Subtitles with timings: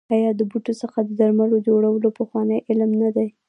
[0.15, 3.27] آیا د بوټو څخه د درملو جوړول پخوانی علم نه دی؟